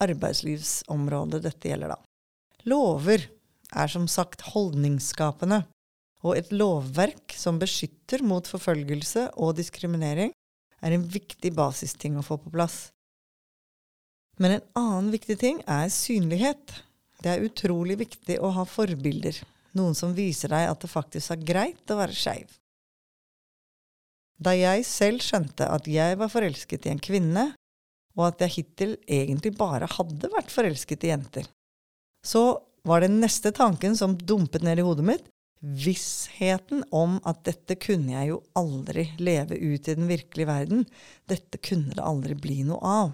arbeidslivsområdet 0.04 1.42
dette 1.44 1.72
gjelder, 1.72 1.96
da. 1.96 2.00
Lover 2.70 3.26
er 3.74 3.92
som 3.92 4.08
sagt 4.08 4.46
holdningsskapende, 4.54 5.64
og 6.24 6.38
et 6.40 6.54
lovverk 6.56 7.36
som 7.36 7.60
beskytter 7.60 8.24
mot 8.24 8.48
forfølgelse 8.48 9.28
og 9.44 9.58
diskriminering, 9.60 10.32
er 10.84 10.96
en 10.96 11.04
viktig 11.08 11.52
basisting 11.56 12.16
å 12.20 12.24
få 12.24 12.38
på 12.40 12.52
plass. 12.54 12.88
Men 14.40 14.58
en 14.58 14.66
annen 14.80 15.12
viktig 15.14 15.38
ting 15.40 15.60
er 15.70 15.92
synlighet. 15.94 16.74
Det 17.24 17.32
er 17.32 17.46
utrolig 17.46 18.00
viktig 18.00 18.40
å 18.44 18.52
ha 18.56 18.66
forbilder, 18.68 19.36
noen 19.78 19.96
som 19.96 20.16
viser 20.16 20.52
deg 20.52 20.72
at 20.72 20.84
det 20.84 20.92
faktisk 20.92 21.36
er 21.36 21.46
greit 21.46 21.92
å 21.92 22.00
være 22.00 22.18
skeiv. 22.18 22.48
Da 24.44 24.54
jeg 24.58 24.84
selv 24.88 25.24
skjønte 25.24 25.68
at 25.72 25.88
jeg 25.88 26.18
var 26.20 26.32
forelsket 26.32 26.88
i 26.88 26.94
en 26.94 27.04
kvinne, 27.04 27.52
og 28.18 28.28
at 28.28 28.44
jeg 28.44 28.56
hittil 28.58 28.96
egentlig 29.08 29.54
bare 29.58 29.88
hadde 29.90 30.30
vært 30.34 30.52
forelsket 30.54 31.06
i 31.06 31.14
jenter, 31.14 31.48
så 32.26 32.60
var 32.88 33.04
den 33.04 33.20
neste 33.24 33.54
tanken 33.56 33.96
som 33.98 34.18
dumpet 34.20 34.66
ned 34.66 34.82
i 34.82 34.86
hodet 34.86 35.06
mitt, 35.08 35.30
vissheten 35.64 36.84
om 36.92 37.16
at 37.30 37.40
dette 37.48 37.78
kunne 37.80 38.12
jeg 38.12 38.34
jo 38.34 38.40
aldri 38.60 39.06
leve 39.24 39.56
ut 39.56 39.88
i 39.88 39.96
den 39.96 40.10
virkelige 40.10 40.50
verden, 40.50 40.84
dette 41.32 41.60
kunne 41.64 41.96
det 41.96 42.04
aldri 42.04 42.36
bli 42.36 42.66
noe 42.68 42.82
av. 42.84 43.14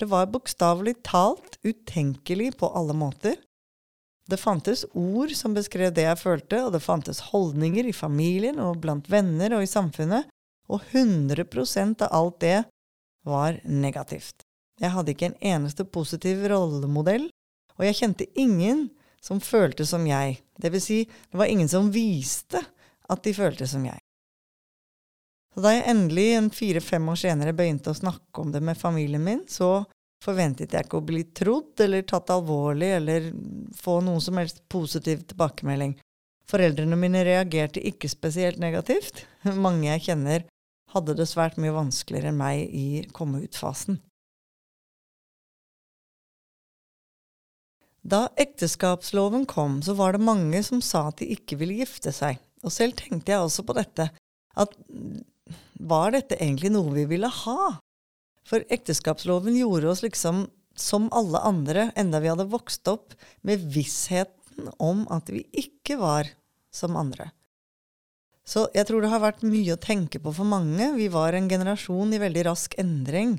Det 0.00 0.08
var 0.08 0.30
bokstavelig 0.32 0.96
talt 1.04 1.58
utenkelig 1.64 2.54
på 2.60 2.70
alle 2.76 2.96
måter, 2.96 3.36
det 4.26 4.40
fantes 4.40 4.84
ord 4.92 5.30
som 5.38 5.54
beskrev 5.54 5.92
det 5.94 6.06
jeg 6.08 6.18
følte, 6.18 6.64
og 6.66 6.72
det 6.74 6.82
fantes 6.82 7.22
holdninger 7.30 7.86
i 7.86 7.94
familien 7.94 8.58
og 8.62 8.80
blant 8.82 9.06
venner 9.10 9.54
og 9.54 9.62
i 9.62 9.70
samfunnet, 9.70 10.26
og 10.66 10.82
100% 10.90 12.02
av 12.02 12.10
alt 12.10 12.40
det 12.42 12.56
var 13.26 13.60
negativt. 13.64 14.42
Jeg 14.82 14.92
hadde 14.92 15.14
ikke 15.14 15.30
en 15.30 15.42
eneste 15.54 15.86
positiv 15.88 16.42
rollemodell, 16.50 17.28
og 17.76 17.86
jeg 17.86 17.98
kjente 18.00 18.26
ingen 18.34 18.88
som 19.22 19.40
følte 19.42 19.86
som 19.88 20.04
jeg, 20.06 20.40
det 20.58 20.72
vil 20.74 20.82
si, 20.82 20.98
det 21.06 21.38
var 21.38 21.50
ingen 21.50 21.70
som 21.70 21.92
viste 21.94 22.60
at 23.06 23.22
de 23.24 23.32
følte 23.34 23.66
som 23.70 23.86
jeg. 23.86 23.98
Så 25.54 25.62
da 25.64 25.72
jeg 25.72 25.86
endelig, 25.88 26.26
en 26.36 26.50
fire-fem 26.52 27.06
år 27.08 27.18
senere, 27.22 27.54
begynte 27.56 27.94
å 27.94 27.96
snakke 27.96 28.42
om 28.42 28.50
det 28.52 28.60
med 28.60 28.76
familien 28.76 29.22
min, 29.24 29.46
så 29.48 29.86
forventet 30.26 30.74
jeg 30.74 30.86
ikke 30.86 31.00
å 31.00 31.06
bli 31.06 31.22
trodd 31.36 31.84
eller 31.84 32.04
tatt 32.08 32.32
alvorlig 32.34 32.90
eller 32.98 33.30
få 33.78 34.00
noen 34.04 34.22
som 34.22 34.40
helst 34.40 34.64
positiv 34.72 35.22
tilbakemelding. 35.30 35.94
Foreldrene 36.50 36.98
mine 36.98 37.24
reagerte 37.26 37.82
ikke 37.82 38.10
spesielt 38.10 38.60
negativt. 38.62 39.24
Mange 39.66 39.88
jeg 39.88 40.04
kjenner, 40.10 40.46
hadde 40.94 41.16
det 41.18 41.28
svært 41.30 41.58
mye 41.60 41.74
vanskeligere 41.74 42.30
enn 42.32 42.38
meg 42.40 42.66
i 42.70 42.86
komme 43.14 43.42
ut-fasen. 43.44 43.98
Da 48.06 48.28
ekteskapsloven 48.38 49.48
kom, 49.50 49.80
så 49.82 49.96
var 49.98 50.14
det 50.14 50.22
mange 50.22 50.60
som 50.62 50.78
sa 50.84 51.08
at 51.08 51.18
de 51.18 51.26
ikke 51.34 51.58
ville 51.58 51.80
gifte 51.80 52.12
seg. 52.14 52.38
Og 52.62 52.70
selv 52.70 52.94
tenkte 53.00 53.34
jeg 53.34 53.42
også 53.42 53.64
på 53.66 53.74
dette, 53.74 54.06
at 54.54 54.76
var 55.90 56.14
dette 56.14 56.38
egentlig 56.38 56.70
noe 56.74 56.94
vi 56.94 57.02
ville 57.10 57.30
ha? 57.42 57.72
For 58.46 58.62
ekteskapsloven 58.70 59.56
gjorde 59.58 59.90
oss 59.90 60.04
liksom 60.04 60.46
som 60.76 61.08
alle 61.16 61.40
andre, 61.40 61.90
enda 61.96 62.20
vi 62.20 62.30
hadde 62.30 62.48
vokst 62.52 62.86
opp 62.88 63.16
med 63.46 63.64
vissheten 63.72 64.70
om 64.82 65.04
at 65.12 65.30
vi 65.32 65.42
ikke 65.56 65.96
var 66.00 66.30
som 66.74 66.96
andre. 66.96 67.30
Så 68.46 68.68
jeg 68.76 68.86
tror 68.86 69.02
det 69.02 69.10
har 69.10 69.24
vært 69.24 69.42
mye 69.42 69.74
å 69.74 69.82
tenke 69.82 70.20
på 70.22 70.30
for 70.36 70.46
mange. 70.46 70.92
Vi 70.94 71.08
var 71.10 71.34
en 71.34 71.48
generasjon 71.50 72.14
i 72.14 72.22
veldig 72.22 72.44
rask 72.46 72.76
endring. 72.78 73.34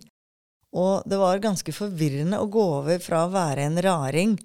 Og 0.76 1.06
det 1.08 1.20
var 1.22 1.40
ganske 1.40 1.72
forvirrende 1.72 2.42
å 2.44 2.50
gå 2.52 2.64
over 2.82 3.00
fra 3.00 3.24
å 3.24 3.32
være 3.32 3.70
en 3.70 3.80
raring 3.82 4.36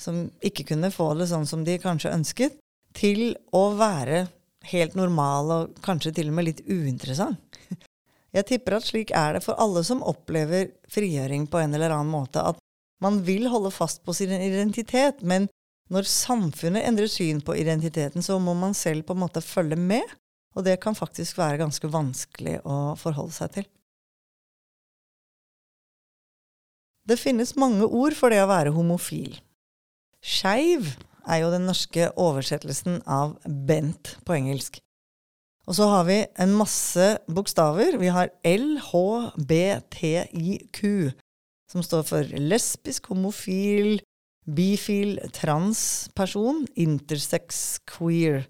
som 0.00 0.26
ikke 0.44 0.64
kunne 0.72 0.92
få 0.92 1.10
det 1.18 1.28
sånn 1.28 1.44
som 1.48 1.64
de 1.64 1.76
kanskje 1.80 2.14
ønsket, 2.14 2.56
til 2.96 3.34
å 3.52 3.68
være 3.76 4.24
helt 4.70 4.96
normal 4.96 5.52
og 5.52 5.76
kanskje 5.84 6.14
til 6.16 6.30
og 6.30 6.38
med 6.38 6.48
litt 6.48 6.62
uinteressant. 6.64 7.45
Jeg 8.36 8.48
tipper 8.50 8.76
at 8.76 8.84
slik 8.84 9.12
er 9.16 9.36
det 9.36 9.44
for 9.46 9.56
alle 9.62 9.80
som 9.86 10.04
opplever 10.04 10.68
frigjøring 10.92 11.46
på 11.48 11.60
en 11.62 11.76
eller 11.76 11.94
annen 11.94 12.12
måte, 12.12 12.42
at 12.42 12.60
man 13.00 13.22
vil 13.24 13.48
holde 13.52 13.72
fast 13.72 14.02
på 14.04 14.12
sin 14.16 14.32
identitet, 14.32 15.22
men 15.24 15.48
når 15.92 16.08
samfunnet 16.10 16.84
endrer 16.84 17.08
syn 17.08 17.40
på 17.44 17.56
identiteten, 17.56 18.24
så 18.24 18.38
må 18.42 18.56
man 18.58 18.74
selv 18.74 19.06
på 19.06 19.16
en 19.16 19.22
måte 19.22 19.44
følge 19.44 19.78
med, 19.80 20.04
og 20.56 20.64
det 20.66 20.78
kan 20.82 20.96
faktisk 20.96 21.38
være 21.38 21.60
ganske 21.62 21.88
vanskelig 21.92 22.58
å 22.64 22.96
forholde 23.00 23.36
seg 23.36 23.52
til. 23.56 23.66
Det 27.06 27.20
finnes 27.20 27.54
mange 27.60 27.86
ord 27.86 28.16
for 28.18 28.34
det 28.34 28.40
å 28.42 28.50
være 28.50 28.74
homofil. 28.74 29.36
Skeiv 30.26 30.96
er 31.26 31.42
jo 31.44 31.52
den 31.52 31.68
norske 31.68 32.08
oversettelsen 32.18 32.98
av 33.06 33.36
Bent 33.46 34.16
på 34.26 34.34
engelsk. 34.34 34.80
Og 35.66 35.74
så 35.74 35.86
har 35.90 36.04
vi 36.06 36.20
en 36.38 36.52
masse 36.54 37.18
bokstaver. 37.26 37.98
Vi 37.98 38.06
har 38.14 38.30
LHBTIQ, 38.46 39.50
som 41.70 41.82
står 41.82 42.02
for 42.06 42.22
lesbisk, 42.38 43.06
homofil, 43.10 43.98
bifil, 44.46 45.18
transperson, 45.34 46.66
intersex, 46.78 47.80
queer. 47.90 48.46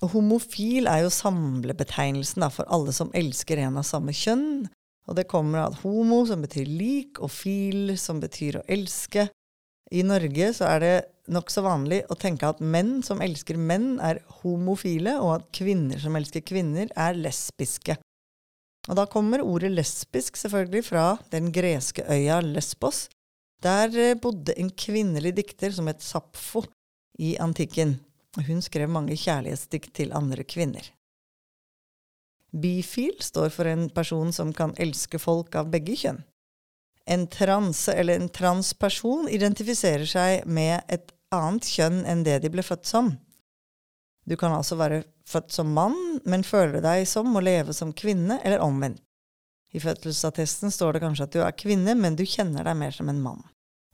Og 0.00 0.14
homofil 0.14 0.88
er 0.88 1.04
jo 1.04 1.12
samlebetegnelsen 1.12 2.40
da, 2.40 2.48
for 2.48 2.64
alle 2.72 2.92
som 2.96 3.12
elsker 3.12 3.60
en 3.60 3.76
av 3.76 3.84
samme 3.84 4.12
kjønn. 4.16 4.64
Og 5.08 5.16
det 5.18 5.28
kommer 5.28 5.66
av 5.66 5.80
homo, 5.82 6.22
som 6.24 6.40
betyr 6.40 6.64
lik, 6.64 7.20
og 7.20 7.28
fil, 7.34 7.98
som 8.00 8.20
betyr 8.22 8.60
å 8.60 8.66
elske. 8.72 9.28
I 9.92 10.02
Norge 10.06 10.52
så 10.56 10.64
er 10.70 10.80
det 10.80 10.96
nokså 11.30 11.62
vanlig 11.64 12.02
å 12.10 12.18
tenke 12.18 12.48
at 12.48 12.60
menn 12.60 13.00
som 13.06 13.22
elsker 13.24 13.58
menn, 13.58 13.98
er 14.02 14.22
homofile, 14.42 15.16
og 15.22 15.34
at 15.38 15.48
kvinner 15.56 16.00
som 16.02 16.18
elsker 16.18 16.44
kvinner, 16.46 16.90
er 16.96 17.18
lesbiske. 17.18 17.96
Og 18.88 18.96
da 18.96 19.06
kommer 19.10 19.44
ordet 19.44 19.72
lesbisk 19.74 20.38
selvfølgelig 20.40 20.84
fra 20.88 21.04
den 21.32 21.50
greske 21.52 22.04
øya 22.08 22.40
Lesbos. 22.42 23.08
Der 23.62 23.92
eh, 23.92 24.16
bodde 24.16 24.56
en 24.56 24.70
kvinnelig 24.72 25.34
dikter 25.36 25.74
som 25.74 25.90
het 25.90 26.00
Sapfo 26.02 26.64
i 27.20 27.34
antikken. 27.38 27.98
Hun 28.46 28.62
skrev 28.64 28.88
mange 28.88 29.18
kjærlighetsdikt 29.20 29.92
til 29.98 30.14
andre 30.16 30.46
kvinner. 30.48 30.86
Bifil 32.50 33.20
står 33.22 33.52
for 33.54 33.68
en 33.70 33.88
person 33.94 34.32
som 34.34 34.54
kan 34.56 34.72
elske 34.80 35.20
folk 35.22 35.54
av 35.54 35.70
begge 35.70 35.98
kjønn. 36.00 36.24
En 37.10 37.26
transe 37.30 37.92
eller 37.94 38.18
en 38.18 38.30
transperson 38.32 39.28
identifiserer 39.30 40.08
seg 40.08 40.46
med 40.46 40.80
et 40.88 41.12
annet 41.34 41.66
kjønn 41.66 42.02
enn 42.08 42.24
det 42.26 42.40
de 42.44 42.50
ble 42.52 42.64
født 42.66 42.88
som. 42.88 43.12
Du 44.26 44.36
kan 44.38 44.52
altså 44.54 44.76
være 44.78 45.02
født 45.28 45.54
som 45.54 45.70
mann, 45.74 45.96
men 46.28 46.46
føle 46.46 46.82
deg 46.84 47.06
som 47.08 47.34
å 47.36 47.42
leve 47.42 47.74
som 47.76 47.94
kvinne, 47.96 48.40
eller 48.44 48.62
omvendt. 48.64 49.02
I 49.70 49.78
fødselsattesten 49.78 50.72
står 50.74 50.96
det 50.96 51.02
kanskje 51.04 51.26
at 51.28 51.34
du 51.34 51.40
er 51.46 51.54
kvinne, 51.54 51.94
men 51.94 52.16
du 52.18 52.24
kjenner 52.26 52.66
deg 52.66 52.74
mer 52.78 52.94
som 52.94 53.10
en 53.10 53.20
mann. 53.22 53.42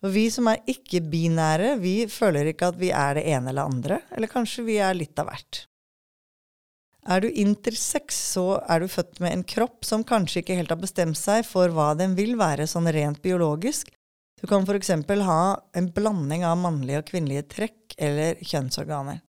Og 0.04 0.12
vi 0.14 0.26
som 0.32 0.48
er 0.48 0.62
ikke-binære, 0.68 1.74
vi 1.80 2.06
føler 2.08 2.48
ikke 2.48 2.70
at 2.72 2.78
vi 2.80 2.92
er 2.96 3.18
det 3.18 3.26
ene 3.28 3.52
eller 3.52 3.68
andre, 3.68 3.98
eller 4.16 4.32
kanskje 4.32 4.64
vi 4.64 4.78
er 4.80 4.96
litt 4.96 5.20
av 5.20 5.28
hvert. 5.28 5.66
Er 7.06 7.22
du 7.22 7.28
intersex, 7.28 8.16
så 8.32 8.58
er 8.66 8.82
du 8.82 8.88
født 8.90 9.20
med 9.22 9.34
en 9.34 9.44
kropp 9.46 9.84
som 9.86 10.04
kanskje 10.04 10.42
ikke 10.42 10.56
helt 10.58 10.72
har 10.72 10.80
bestemt 10.80 11.18
seg 11.20 11.44
for 11.46 11.70
hva 11.72 11.92
den 11.98 12.16
vil 12.18 12.34
være 12.40 12.66
sånn 12.70 12.90
rent 12.92 13.20
biologisk. 13.22 13.92
Du 14.40 14.46
kan 14.46 14.62
f.eks. 14.62 14.90
ha 15.24 15.42
en 15.72 15.92
blanding 15.92 16.44
av 16.44 16.58
mannlige 16.60 17.00
og 17.00 17.08
kvinnelige 17.08 17.46
trekk 17.54 17.96
eller 17.98 18.36
kjønnsorganer. 18.44 19.22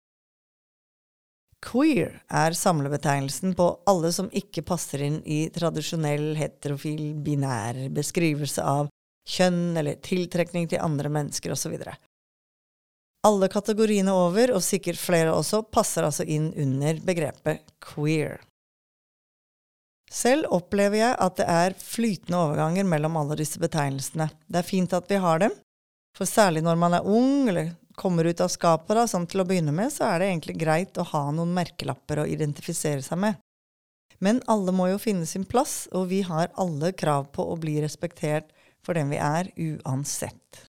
Queer 1.65 2.19
er 2.29 2.53
samlebetegnelsen 2.57 3.55
på 3.57 3.67
alle 3.89 4.11
som 4.13 4.29
ikke 4.33 4.61
passer 4.65 5.01
inn 5.05 5.21
i 5.25 5.47
tradisjonell 5.53 6.35
heterofil 6.37 7.15
binær 7.25 7.87
beskrivelse 7.93 8.65
av 8.65 8.89
kjønn 9.29 9.77
eller 9.77 9.97
tiltrekning 10.05 10.67
til 10.69 10.83
andre 10.85 11.09
mennesker 11.09 11.55
osv. 11.55 11.73
Alle 13.25 13.49
kategoriene 13.49 14.13
over, 14.13 14.53
og 14.53 14.61
sikkert 14.61 15.01
flere 15.01 15.33
også, 15.33 15.63
passer 15.73 16.05
altså 16.05 16.27
inn 16.29 16.51
under 16.61 16.99
begrepet 17.05 17.65
queer. 17.81 18.37
Selv 20.15 20.47
opplever 20.55 21.01
jeg 21.01 21.15
at 21.19 21.39
det 21.41 21.45
er 21.51 21.75
flytende 21.75 22.39
overganger 22.39 22.87
mellom 22.87 23.17
alle 23.19 23.35
disse 23.39 23.59
betegnelsene. 23.59 24.29
Det 24.47 24.61
er 24.61 24.67
fint 24.67 24.93
at 24.95 25.09
vi 25.11 25.19
har 25.19 25.41
dem, 25.43 25.55
for 26.15 26.29
særlig 26.29 26.63
når 26.63 26.79
man 26.79 26.95
er 26.95 27.07
ung 27.07 27.49
eller 27.51 27.73
kommer 27.99 28.27
ut 28.27 28.41
av 28.43 28.51
skapet, 28.51 28.95
da, 28.95 29.03
sånn 29.07 29.27
til 29.27 29.43
å 29.43 29.47
begynne 29.47 29.73
med, 29.75 29.91
så 29.91 30.07
er 30.07 30.21
det 30.21 30.29
egentlig 30.29 30.55
greit 30.59 30.99
å 30.99 31.07
ha 31.11 31.25
noen 31.35 31.51
merkelapper 31.55 32.23
å 32.23 32.29
identifisere 32.31 33.03
seg 33.03 33.19
med. 33.19 33.41
Men 34.23 34.39
alle 34.51 34.71
må 34.71 34.87
jo 34.93 35.01
finne 35.01 35.27
sin 35.27 35.43
plass, 35.47 35.89
og 35.91 36.07
vi 36.11 36.21
har 36.23 36.53
alle 36.59 36.93
krav 36.95 37.27
på 37.35 37.43
å 37.51 37.59
bli 37.59 37.77
respektert 37.83 38.51
for 38.85 38.95
den 38.95 39.11
vi 39.11 39.19
er, 39.19 39.51
uansett. 39.55 40.63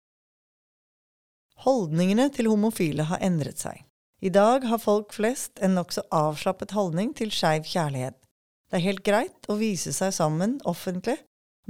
Holdningene 1.65 2.31
til 2.33 2.49
homofile 2.49 3.09
har 3.09 3.21
endret 3.25 3.61
seg. 3.61 3.85
I 4.25 4.33
dag 4.33 4.65
har 4.65 4.81
folk 4.81 5.13
flest 5.13 5.61
en 5.61 5.77
nokså 5.77 6.07
avslappet 6.15 6.73
holdning 6.73 7.13
til 7.17 7.33
skeiv 7.33 7.69
kjærlighet. 7.69 8.24
Det 8.71 8.81
er 8.81 8.89
helt 8.89 9.05
greit 9.07 9.49
å 9.49 9.59
vise 9.61 9.93
seg 9.95 10.13
sammen 10.17 10.59
offentlig. 10.69 11.19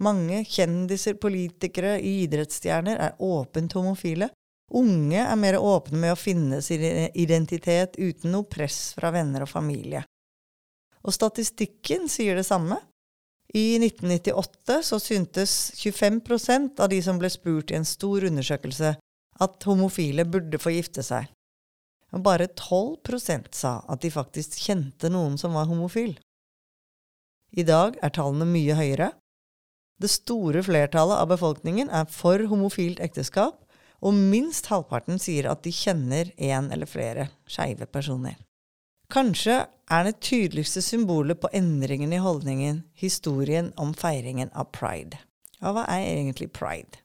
Mange 0.00 0.42
kjendiser, 0.48 1.18
politikere, 1.20 1.98
idrettsstjerner 2.00 2.98
er 2.98 3.20
åpent 3.22 3.76
homofile, 3.78 4.30
Unge 4.72 5.20
er 5.20 5.36
mer 5.36 5.58
åpne 5.60 6.00
med 6.00 6.14
å 6.14 6.18
finne 6.18 6.62
sin 6.64 6.82
identitet 7.14 7.98
uten 7.98 8.32
noe 8.32 8.48
press 8.48 8.94
fra 8.96 9.12
venner 9.14 9.44
og 9.44 9.50
familie. 9.52 10.02
Og 11.04 11.12
statistikken 11.12 12.08
sier 12.08 12.38
det 12.38 12.46
samme. 12.48 12.80
I 13.54 13.76
1998 13.76 14.80
så 14.88 14.98
syntes 14.98 15.52
25% 15.78 16.80
av 16.82 16.88
de 16.90 16.98
som 17.04 17.20
ble 17.20 17.30
spurt 17.30 17.70
i 17.70 17.76
en 17.78 17.86
stor 17.86 18.24
undersøkelse, 18.26 18.94
at 19.44 19.66
homofile 19.68 20.24
burde 20.26 20.58
få 20.58 20.72
gifte 20.74 21.04
seg. 21.06 21.28
Og 22.14 22.22
bare 22.24 22.48
12% 22.48 23.52
sa 23.54 23.76
at 23.90 24.02
de 24.02 24.10
faktisk 24.10 24.56
kjente 24.64 25.10
noen 25.12 25.36
som 25.38 25.54
var 25.54 25.68
homofil. 25.68 26.16
I 27.54 27.62
dag 27.62 27.98
er 28.02 28.10
tallene 28.14 28.46
mye 28.50 28.74
høyere. 28.74 29.12
Det 30.02 30.10
store 30.10 30.64
flertallet 30.66 31.20
av 31.22 31.30
befolkningen 31.30 31.92
er 31.94 32.08
for 32.10 32.42
homofilt 32.50 32.98
ekteskap, 33.04 33.60
og 34.04 34.16
minst 34.18 34.66
halvparten 34.72 35.20
sier 35.22 35.46
at 35.48 35.62
de 35.64 35.70
kjenner 35.72 36.32
en 36.34 36.72
eller 36.74 36.90
flere 36.90 37.28
skeive 37.46 37.86
personer. 37.86 38.34
Kanskje 39.12 39.60
er 39.92 40.08
det 40.08 40.18
tydeligste 40.24 40.82
symbolet 40.82 41.38
på 41.40 41.50
endringen 41.54 42.12
i 42.12 42.20
holdningen 42.24 42.82
historien 42.98 43.70
om 43.80 43.94
feiringen 43.94 44.50
av 44.52 44.72
pride. 44.74 45.20
Ja, 45.60 45.70
hva 45.76 45.86
er 45.86 46.08
egentlig 46.08 46.50
pride? 46.56 46.98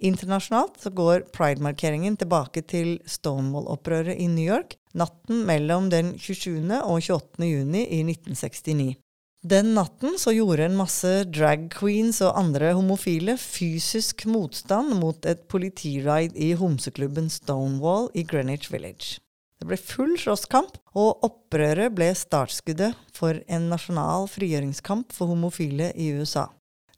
Internasjonalt 0.00 0.80
så 0.80 0.94
går 0.96 1.26
pridemarkeringen 1.34 2.16
tilbake 2.16 2.62
til 2.64 2.96
Stonewall-opprøret 3.04 4.16
i 4.16 4.30
New 4.32 4.46
York 4.46 4.78
natten 4.96 5.44
mellom 5.46 5.90
den 5.92 6.14
27. 6.16 6.64
og 6.80 7.02
28. 7.04 7.44
juni 7.44 7.84
i 7.84 8.00
1969. 8.06 8.94
Den 9.42 9.74
natten 9.74 10.18
så 10.18 10.32
gjorde 10.36 10.66
en 10.66 10.76
masse 10.76 11.24
drag 11.32 11.70
queens 11.72 12.18
og 12.20 12.36
andre 12.36 12.74
homofile 12.76 13.38
fysisk 13.40 14.26
motstand 14.28 14.92
mot 15.00 15.24
et 15.24 15.48
politiride 15.48 16.36
i 16.36 16.52
homseklubben 16.60 17.30
Stonewall 17.32 18.10
i 18.12 18.22
Greenwich 18.22 18.68
Village. 18.68 19.16
Det 19.56 19.64
ble 19.68 19.76
full 19.80 20.18
slåsskamp, 20.20 20.76
og 20.92 21.24
opprøret 21.24 21.94
ble 21.96 22.14
startskuddet 22.16 22.94
for 23.16 23.40
en 23.48 23.70
nasjonal 23.72 24.28
frigjøringskamp 24.28 25.12
for 25.16 25.26
homofile 25.32 25.88
i 25.96 26.12
USA. 26.20 26.44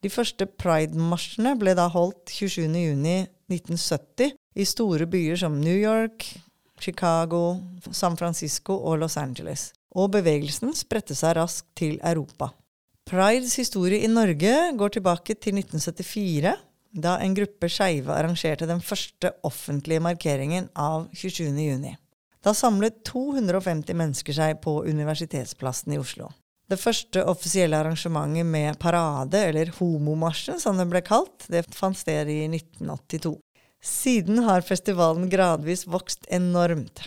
De 0.03 0.11
første 0.11 0.47
pride-marsjene 0.47 1.55
ble 1.61 1.75
da 1.79 1.87
holdt 1.95 2.27
27.6.1970 2.27 4.35
i 4.59 4.65
store 4.67 5.07
byer 5.07 5.37
som 5.45 5.61
New 5.63 5.79
York, 5.79 6.27
Chicago, 6.83 7.63
San 7.95 8.19
Francisco 8.19 8.83
og 8.83 8.99
Los 9.05 9.17
Angeles 9.17 9.71
og 9.93 10.13
bevegelsen 10.17 10.75
spredte 10.77 11.17
seg 11.17 11.37
raskt 11.39 11.69
til 11.79 11.99
Europa. 12.01 12.51
Prides 13.09 13.57
historie 13.59 14.05
i 14.05 14.11
Norge 14.11 14.53
går 14.79 14.95
tilbake 14.97 15.35
til 15.35 15.59
1974, 15.59 16.55
da 16.93 17.17
en 17.25 17.35
gruppe 17.37 17.69
skeive 17.73 18.13
arrangerte 18.13 18.69
den 18.69 18.83
første 18.85 19.33
offentlige 19.49 20.03
markeringen 20.05 20.69
av 20.77 21.09
27.6. 21.17 21.97
Da 22.43 22.55
samlet 22.57 23.03
250 23.07 23.97
mennesker 23.97 24.37
seg 24.37 24.61
på 24.65 24.81
Universitetsplassen 24.89 25.95
i 25.95 26.01
Oslo. 26.03 26.31
Det 26.71 26.79
første 26.81 27.23
offisielle 27.29 27.79
arrangementet 27.79 28.49
med 28.49 28.79
parade, 28.81 29.39
eller 29.51 29.71
homomarsjen 29.77 30.61
som 30.63 30.79
den 30.79 30.91
ble 30.91 31.03
kalt, 31.05 31.47
det 31.53 31.67
fant 31.75 31.99
sted 31.99 32.31
i 32.33 32.45
1982. 32.49 33.37
Siden 33.83 34.45
har 34.47 34.65
festivalen 34.65 35.29
gradvis 35.31 35.85
vokst 35.91 36.27
enormt. 36.31 37.03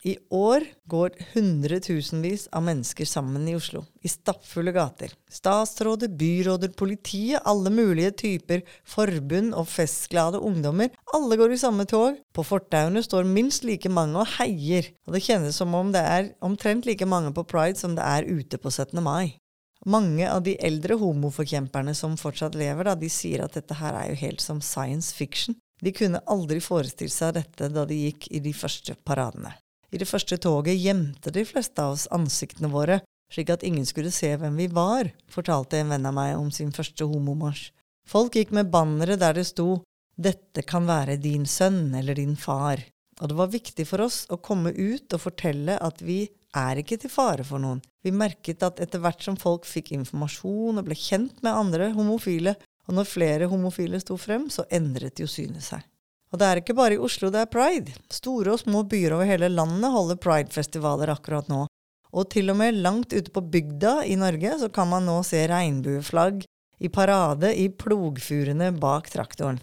I 0.00 0.14
år 0.32 0.64
går 0.88 1.10
hundretusenvis 1.34 2.46
av 2.56 2.62
mennesker 2.64 3.04
sammen 3.04 3.44
i 3.48 3.52
Oslo, 3.56 3.82
i 4.00 4.08
stappfulle 4.08 4.72
gater. 4.72 5.12
Statsråder, 5.28 6.08
byråder, 6.08 6.72
politiet, 6.72 7.42
alle 7.44 7.68
mulige 7.68 8.14
typer 8.22 8.62
forbund 8.88 9.52
og 9.52 9.68
festglade 9.68 10.40
ungdommer. 10.40 10.88
Alle 11.12 11.36
går 11.36 11.52
i 11.52 11.60
samme 11.60 11.84
tog. 11.84 12.16
På 12.32 12.46
fortauene 12.48 13.04
står 13.04 13.28
minst 13.28 13.68
like 13.68 13.92
mange 13.92 14.16
og 14.24 14.32
heier, 14.38 14.88
og 15.04 15.18
det 15.18 15.24
kjennes 15.28 15.60
som 15.60 15.76
om 15.76 15.92
det 15.92 16.00
er 16.00 16.32
omtrent 16.40 16.88
like 16.88 17.04
mange 17.04 17.36
på 17.36 17.44
pride 17.44 17.76
som 17.76 17.92
det 17.98 18.08
er 18.08 18.24
ute 18.24 18.56
på 18.56 18.72
17. 18.72 18.96
mai. 19.04 19.36
Mange 19.84 20.24
av 20.32 20.40
de 20.48 20.56
eldre 20.64 20.96
homoforkjemperne 20.96 21.92
som 21.96 22.16
fortsatt 22.20 22.56
lever, 22.56 22.88
da, 22.88 22.96
de 22.96 23.12
sier 23.12 23.44
at 23.44 23.52
dette 23.56 23.76
her 23.76 23.96
er 24.00 24.14
jo 24.14 24.20
helt 24.24 24.40
som 24.40 24.64
science 24.64 25.12
fiction. 25.12 25.60
De 25.84 25.92
kunne 25.92 26.24
aldri 26.24 26.60
forestilt 26.64 27.12
seg 27.12 27.36
dette 27.36 27.68
da 27.72 27.84
de 27.88 28.06
gikk 28.06 28.32
i 28.32 28.40
de 28.40 28.56
første 28.56 28.96
paradene. 29.04 29.60
I 29.90 29.98
det 29.98 30.08
første 30.08 30.38
toget 30.38 30.78
gjemte 30.78 31.32
de 31.34 31.44
fleste 31.46 31.82
av 31.82 31.96
oss 31.96 32.06
ansiktene 32.14 32.70
våre, 32.70 33.00
slik 33.30 33.50
at 33.50 33.64
ingen 33.66 33.86
skulle 33.86 34.12
se 34.14 34.30
hvem 34.38 34.56
vi 34.58 34.68
var, 34.70 35.10
fortalte 35.30 35.80
en 35.80 35.92
venn 35.94 36.06
av 36.06 36.14
meg 36.14 36.36
om 36.38 36.50
sin 36.54 36.72
første 36.74 37.06
homomarsj. 37.06 37.70
Folk 38.10 38.34
gikk 38.38 38.54
med 38.56 38.70
bannere 38.70 39.18
der 39.20 39.36
det 39.38 39.46
sto 39.50 39.82
Dette 40.20 40.64
kan 40.68 40.84
være 40.84 41.16
din 41.16 41.46
sønn 41.48 41.94
eller 41.96 42.18
din 42.18 42.34
far. 42.36 42.82
Og 43.20 43.30
det 43.30 43.36
var 43.38 43.52
viktig 43.52 43.86
for 43.88 44.04
oss 44.04 44.24
å 44.28 44.40
komme 44.42 44.72
ut 44.74 45.14
og 45.16 45.22
fortelle 45.22 45.78
at 45.80 46.02
vi 46.04 46.24
er 46.56 46.80
ikke 46.80 46.98
til 47.00 47.12
fare 47.12 47.44
for 47.46 47.62
noen. 47.62 47.80
Vi 48.04 48.12
merket 48.12 48.64
at 48.66 48.80
etter 48.82 49.00
hvert 49.00 49.22
som 49.24 49.38
folk 49.40 49.68
fikk 49.68 49.92
informasjon 49.96 50.80
og 50.80 50.86
ble 50.86 50.96
kjent 50.98 51.40
med 51.44 51.54
andre 51.54 51.90
homofile, 51.96 52.56
og 52.88 52.96
når 52.96 53.08
flere 53.08 53.48
homofile 53.50 54.00
sto 54.02 54.16
frem, 54.18 54.48
så 54.50 54.66
endret 54.72 55.22
jo 55.22 55.28
synet 55.30 55.64
seg. 55.64 55.84
Og 56.30 56.38
det 56.38 56.46
er 56.46 56.60
ikke 56.60 56.76
bare 56.78 56.94
i 56.94 57.02
Oslo 57.02 57.30
det 57.34 57.42
er 57.42 57.50
pride. 57.50 57.94
Store 58.12 58.54
og 58.54 58.62
små 58.62 58.84
byer 58.88 59.16
over 59.16 59.26
hele 59.26 59.50
landet 59.50 59.90
holder 59.90 60.20
pridefestivaler 60.22 61.10
akkurat 61.14 61.50
nå. 61.50 61.64
Og 62.10 62.30
til 62.30 62.50
og 62.50 62.58
med 62.58 62.78
langt 62.82 63.14
ute 63.14 63.30
på 63.34 63.42
bygda 63.42 64.00
i 64.06 64.16
Norge 64.18 64.56
så 64.62 64.70
kan 64.72 64.90
man 64.90 65.06
nå 65.06 65.20
se 65.26 65.42
regnbueflagg 65.50 66.44
i 66.80 66.88
parade 66.88 67.52
i 67.54 67.68
plogfurene 67.68 68.70
bak 68.78 69.10
traktoren. 69.12 69.60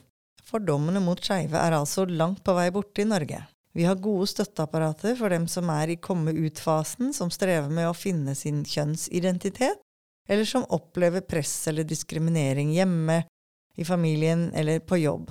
Fordommene 0.48 1.02
mot 1.04 1.20
skeive 1.20 1.60
er 1.60 1.76
altså 1.76 2.06
langt 2.08 2.44
på 2.46 2.56
vei 2.56 2.70
borte 2.72 3.04
i 3.04 3.08
Norge. 3.08 3.42
Vi 3.76 3.86
har 3.86 4.00
gode 4.02 4.30
støtteapparater 4.32 5.18
for 5.20 5.30
dem 5.30 5.48
som 5.52 5.68
er 5.70 5.92
i 5.92 6.00
komme-ut-fasen, 6.02 7.12
som 7.14 7.30
strever 7.30 7.70
med 7.70 7.90
å 7.90 7.98
finne 7.98 8.34
sin 8.36 8.64
kjønnsidentitet, 8.66 9.84
eller 10.28 10.48
som 10.50 10.66
opplever 10.74 11.22
press 11.22 11.68
eller 11.70 11.86
diskriminering 11.88 12.72
hjemme, 12.74 13.22
i 13.78 13.86
familien 13.86 14.48
eller 14.58 14.80
på 14.82 14.98
jobb. 14.98 15.30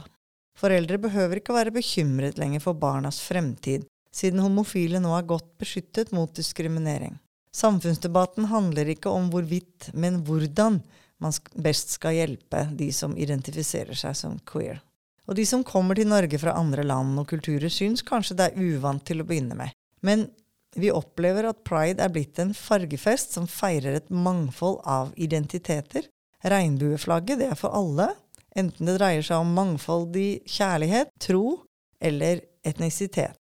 Foreldre 0.57 0.99
behøver 1.01 1.41
ikke 1.41 1.55
være 1.57 1.75
bekymret 1.75 2.39
lenger 2.41 2.63
for 2.65 2.79
barnas 2.81 3.21
fremtid, 3.25 3.85
siden 4.15 4.41
homofile 4.41 5.01
nå 5.03 5.13
er 5.17 5.29
godt 5.29 5.51
beskyttet 5.61 6.13
mot 6.17 6.33
diskriminering. 6.37 7.19
Samfunnsdebatten 7.57 8.49
handler 8.51 8.89
ikke 8.93 9.13
om 9.13 9.29
hvorvidt, 9.33 9.91
men 9.93 10.23
hvordan 10.25 10.81
man 11.21 11.33
best 11.65 11.95
skal 11.97 12.17
hjelpe 12.17 12.67
de 12.77 12.91
som 12.93 13.17
identifiserer 13.17 13.97
seg 13.97 14.17
som 14.17 14.41
queer. 14.49 14.83
Og 15.27 15.37
de 15.39 15.47
som 15.49 15.65
kommer 15.67 15.99
til 15.99 16.09
Norge 16.09 16.39
fra 16.39 16.55
andre 16.57 16.85
land 16.87 17.17
og 17.21 17.29
kulturer, 17.31 17.69
syns 17.73 18.05
kanskje 18.07 18.37
det 18.39 18.51
er 18.51 18.77
uvant 18.77 19.03
til 19.07 19.23
å 19.23 19.27
begynne 19.27 19.57
med. 19.59 19.73
Men 20.05 20.29
vi 20.77 20.93
opplever 20.93 21.49
at 21.49 21.65
pride 21.67 22.05
er 22.05 22.13
blitt 22.13 22.39
en 22.39 22.53
fargefest 22.55 23.35
som 23.37 23.49
feirer 23.51 23.97
et 23.97 24.13
mangfold 24.13 24.83
av 24.85 25.13
identiteter. 25.17 26.07
Regnbueflagget, 26.45 27.41
det 27.41 27.51
er 27.51 27.59
for 27.59 27.75
alle, 27.75 28.11
enten 28.57 28.89
det 28.89 28.99
dreier 28.99 29.25
seg 29.25 29.43
om 29.43 29.55
mangfoldig 29.57 30.47
kjærlighet, 30.49 31.13
tro 31.23 31.63
eller 32.01 32.43
etnisitet. 32.67 33.37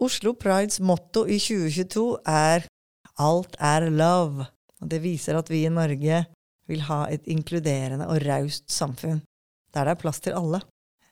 Oslo 0.00 0.32
Prides 0.38 0.80
motto 0.80 1.26
i 1.28 1.36
2022 1.40 2.04
er 2.28 2.64
Alt 3.20 3.56
er 3.60 3.90
love. 3.92 4.46
Og 4.80 4.88
det 4.88 5.02
viser 5.04 5.36
at 5.36 5.50
vi 5.52 5.66
i 5.66 5.72
Norge 5.72 6.22
vil 6.70 6.84
ha 6.86 7.02
et 7.12 7.26
inkluderende 7.28 8.06
og 8.08 8.22
raust 8.24 8.70
samfunn, 8.72 9.20
der 9.74 9.84
det 9.84 9.96
er 9.96 10.00
plass 10.00 10.22
til 10.24 10.38
alle. 10.38 10.62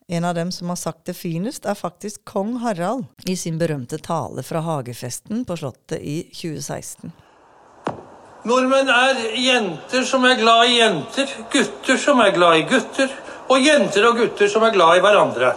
En 0.09 0.25
av 0.25 0.33
dem 0.33 0.49
som 0.51 0.71
har 0.73 0.79
sagt 0.79 1.05
det 1.05 1.13
finest, 1.13 1.67
er 1.69 1.77
faktisk 1.77 2.23
kong 2.25 2.55
Harald 2.63 3.05
i 3.29 3.35
sin 3.37 3.59
berømte 3.61 3.99
tale 4.01 4.41
fra 4.41 4.63
hagefesten 4.65 5.43
på 5.45 5.59
Slottet 5.59 6.01
i 6.01 6.23
2016. 6.33 7.13
Nordmenn 8.47 8.87
er 8.87 9.17
jenter 9.35 10.05
som 10.07 10.23
er 10.23 10.37
glad 10.39 10.69
i 10.69 10.77
jenter, 10.77 11.31
gutter 11.51 11.97
som 11.99 12.21
er 12.23 12.31
glad 12.31 12.61
i 12.61 12.67
gutter, 12.69 13.09
og 13.49 13.65
jenter 13.65 14.05
og 14.07 14.21
gutter 14.21 14.47
som 14.47 14.63
er 14.63 14.71
glad 14.71 14.95
i 14.95 15.01
hverandre. 15.03 15.49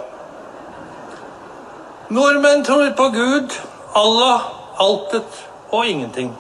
Nordmenn 2.13 2.65
tror 2.67 2.91
på 2.99 3.07
Gud, 3.15 3.55
Allah, 3.95 4.49
altet 4.83 5.39
og 5.71 5.87
ingenting. 5.87 6.33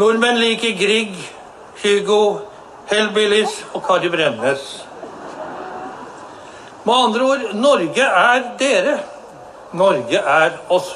Nordmenn 0.00 0.40
liker 0.40 0.72
Grieg, 0.78 1.18
Hugo, 1.82 2.22
Hellbillies 2.90 3.60
og 3.74 3.84
Kari 3.84 4.08
Bremnes. 4.08 4.64
Med 6.84 6.94
andre 6.96 7.28
ord 7.28 7.46
Norge 7.54 8.08
er 8.24 8.42
dere. 8.58 8.98
Norge 9.76 10.18
er 10.18 10.56
oss. 10.72 10.94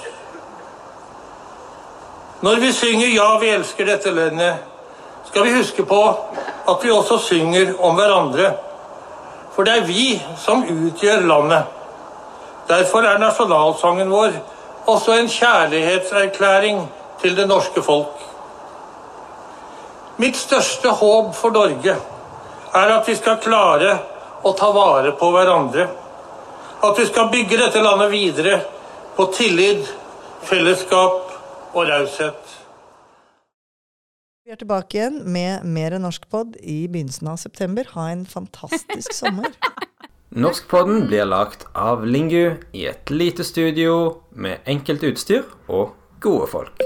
Når 2.40 2.54
vi 2.60 2.72
synger 2.72 3.06
'Ja, 3.06 3.38
vi 3.38 3.48
elsker 3.48 3.84
dette 3.84 4.10
landet', 4.10 4.54
skal 5.24 5.44
vi 5.44 5.52
huske 5.52 5.82
på 5.82 6.18
at 6.68 6.84
vi 6.84 6.90
også 6.90 7.18
synger 7.18 7.74
om 7.80 7.94
hverandre. 7.94 8.52
For 9.54 9.62
det 9.62 9.76
er 9.76 9.86
vi 9.86 10.22
som 10.38 10.62
utgjør 10.62 11.20
landet. 11.20 11.62
Derfor 12.68 12.98
er 12.98 13.18
nasjonalsangen 13.18 14.10
vår 14.10 14.32
også 14.86 15.12
en 15.12 15.28
kjærlighetserklæring 15.28 16.88
til 17.22 17.36
det 17.36 17.48
norske 17.48 17.82
folk. 17.82 18.22
Mitt 20.16 20.36
største 20.36 20.88
håp 20.88 21.34
for 21.34 21.50
Norge 21.50 21.96
er 22.74 22.94
at 22.98 23.08
vi 23.08 23.16
skal 23.16 23.40
klare 23.42 23.98
å 24.42 24.52
ta 24.52 24.70
vare 24.70 25.12
på 25.18 25.30
hverandre. 25.30 25.88
At 26.84 26.98
vi 26.98 27.06
skal 27.06 27.30
bygge 27.32 27.58
dette 27.58 27.82
landet 27.82 28.10
videre 28.12 28.60
på 29.16 29.26
tillit, 29.34 29.88
fellesskap 30.42 31.23
og 31.74 31.88
raushet. 31.90 32.54
Vi 34.44 34.52
er 34.52 34.60
tilbake 34.60 34.98
igjen 34.98 35.22
med 35.24 35.64
mer 35.64 35.96
Norskpod 35.98 36.58
i 36.60 36.84
begynnelsen 36.86 37.30
av 37.32 37.38
september. 37.40 37.88
Ha 37.94 38.10
en 38.12 38.26
fantastisk 38.28 39.14
sommer. 39.22 39.54
Norskpodden 40.34 41.06
blir 41.08 41.24
lagt 41.30 41.64
av 41.72 42.04
Lingu 42.06 42.56
i 42.74 42.84
et 42.90 43.10
lite 43.10 43.46
studio 43.46 44.20
med 44.30 44.60
enkelt 44.66 45.06
utstyr 45.06 45.46
og 45.68 45.94
gode 46.20 46.50
folk. 46.52 46.84